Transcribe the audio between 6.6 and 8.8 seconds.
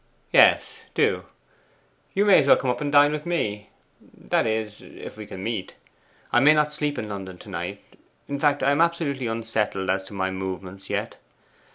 sleep in London to night; in fact, I